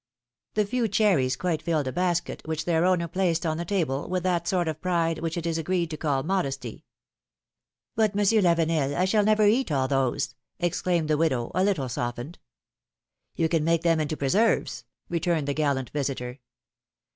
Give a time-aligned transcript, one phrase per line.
[0.53, 4.09] '^ The few cherries quite filled a basket, which their owner placed on the table,
[4.09, 6.85] with that sort of pride which it is agreed to call modesty.
[7.93, 7.95] 28 PHILOMi]NE^S MARRIAGES.
[7.95, 10.33] But, Monsieur Lavenel, I shall never eat all those!
[10.59, 12.39] exclaimed the widow, a little softened.
[13.37, 16.39] ^^You can make them into preserves,'^ returned the gallant visitor.